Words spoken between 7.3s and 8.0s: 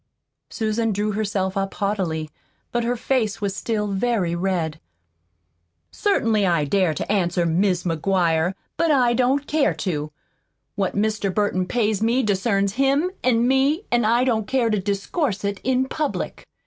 Mis'